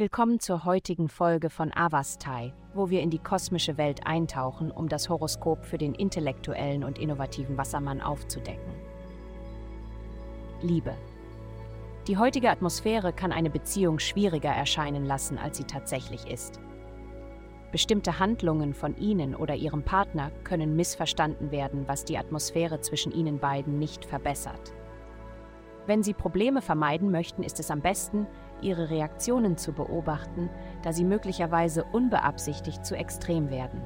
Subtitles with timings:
[0.00, 5.10] Willkommen zur heutigen Folge von Avastai, wo wir in die kosmische Welt eintauchen, um das
[5.10, 8.72] Horoskop für den intellektuellen und innovativen Wassermann aufzudecken.
[10.62, 10.94] Liebe.
[12.06, 16.60] Die heutige Atmosphäre kann eine Beziehung schwieriger erscheinen lassen, als sie tatsächlich ist.
[17.70, 23.38] Bestimmte Handlungen von Ihnen oder Ihrem Partner können missverstanden werden, was die Atmosphäre zwischen Ihnen
[23.38, 24.72] beiden nicht verbessert.
[25.86, 28.26] Wenn Sie Probleme vermeiden möchten, ist es am besten,
[28.62, 30.50] Ihre Reaktionen zu beobachten,
[30.82, 33.80] da sie möglicherweise unbeabsichtigt zu extrem werden.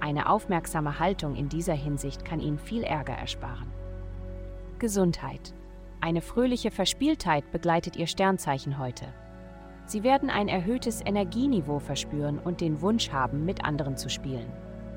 [0.00, 3.72] Eine aufmerksame Haltung in dieser Hinsicht kann Ihnen viel Ärger ersparen.
[4.78, 5.54] Gesundheit.
[6.00, 9.06] Eine fröhliche Verspieltheit begleitet Ihr Sternzeichen heute.
[9.86, 14.50] Sie werden ein erhöhtes Energieniveau verspüren und den Wunsch haben, mit anderen zu spielen.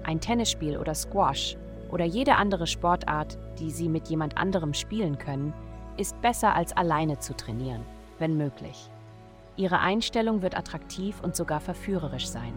[0.04, 1.58] Ein Tennisspiel oder Squash
[1.92, 5.54] oder jede andere Sportart, die Sie mit jemand anderem spielen können,
[5.98, 7.86] ist besser als alleine zu trainieren,
[8.20, 8.90] wenn möglich.
[9.58, 12.54] Ihre Einstellung wird attraktiv und sogar verführerisch sein.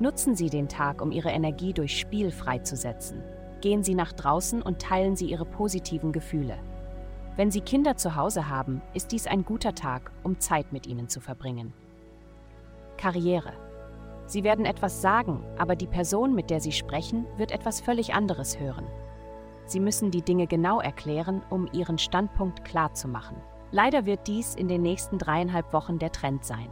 [0.00, 3.22] Nutzen Sie den Tag, um Ihre Energie durch Spiel freizusetzen.
[3.60, 6.56] Gehen Sie nach draußen und teilen Sie Ihre positiven Gefühle.
[7.36, 11.08] Wenn Sie Kinder zu Hause haben, ist dies ein guter Tag, um Zeit mit ihnen
[11.08, 11.72] zu verbringen.
[12.96, 13.52] Karriere.
[14.26, 18.60] Sie werden etwas sagen, aber die Person, mit der Sie sprechen, wird etwas völlig anderes
[18.60, 18.86] hören.
[19.66, 23.36] Sie müssen die Dinge genau erklären, um Ihren Standpunkt klar zu machen.
[23.70, 26.68] Leider wird dies in den nächsten dreieinhalb Wochen der Trend sein.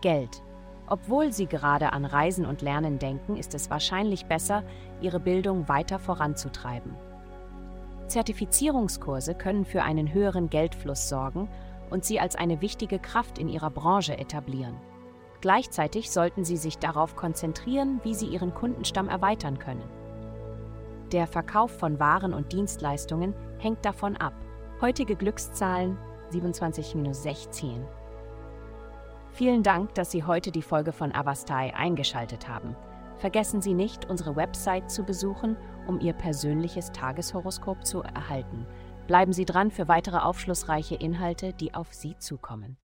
[0.00, 0.42] Geld.
[0.86, 4.64] Obwohl Sie gerade an Reisen und Lernen denken, ist es wahrscheinlich besser,
[5.00, 6.94] Ihre Bildung weiter voranzutreiben.
[8.08, 11.48] Zertifizierungskurse können für einen höheren Geldfluss sorgen
[11.90, 14.74] und Sie als eine wichtige Kraft in Ihrer Branche etablieren.
[15.40, 19.84] Gleichzeitig sollten Sie sich darauf konzentrieren, wie Sie Ihren Kundenstamm erweitern können.
[21.12, 24.34] Der Verkauf von Waren und Dienstleistungen hängt davon ab.
[24.80, 25.98] Heutige Glückszahlen
[26.32, 27.84] 27-16.
[29.30, 32.74] Vielen Dank, dass Sie heute die Folge von Avastai eingeschaltet haben.
[33.18, 38.66] Vergessen Sie nicht, unsere Website zu besuchen, um Ihr persönliches Tageshoroskop zu erhalten.
[39.06, 42.78] Bleiben Sie dran für weitere aufschlussreiche Inhalte, die auf Sie zukommen.